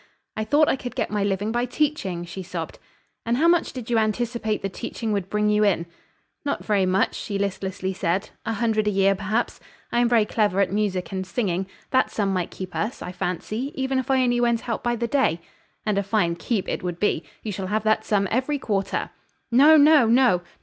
"I 0.35 0.43
thought 0.45 0.67
I 0.67 0.75
could 0.77 0.95
get 0.95 1.11
my 1.11 1.23
living 1.23 1.51
by 1.51 1.65
teaching," 1.65 2.25
she 2.25 2.41
sobbed. 2.41 2.79
"And 3.23 3.37
how 3.37 3.47
much 3.47 3.71
did 3.71 3.87
you 3.91 3.99
anticipate 3.99 4.63
the 4.63 4.67
teaching 4.67 5.11
would 5.11 5.29
bring 5.29 5.47
you 5.47 5.63
in?" 5.63 5.85
"Not 6.43 6.65
very 6.65 6.87
much," 6.87 7.13
she 7.13 7.37
listlessly 7.37 7.93
said. 7.93 8.31
"A 8.43 8.53
hundred 8.53 8.87
a 8.87 8.89
year, 8.89 9.13
perhaps; 9.13 9.59
I 9.91 9.99
am 9.99 10.09
very 10.09 10.25
clever 10.25 10.59
at 10.59 10.71
music 10.71 11.11
and 11.11 11.23
singing. 11.23 11.67
That 11.91 12.09
sum 12.09 12.33
might 12.33 12.49
keep 12.49 12.75
us, 12.75 13.03
I 13.03 13.11
fancy, 13.11 13.73
even 13.79 13.99
if 13.99 14.09
I 14.09 14.23
only 14.23 14.41
went 14.41 14.67
out 14.67 14.83
by 14.83 14.95
the 14.95 15.07
day." 15.07 15.39
"And 15.85 15.99
a 15.99 16.01
fine 16.01 16.35
'keep' 16.35 16.67
it 16.67 16.81
would 16.81 16.99
be! 16.99 17.23
You 17.43 17.51
shall 17.51 17.67
have 17.67 17.83
that 17.83 18.03
sum 18.03 18.27
every 18.31 18.57
quarter!" 18.57 19.11
"No, 19.51 19.77
no! 19.77 20.07
no, 20.07 20.07
no! 20.07 20.41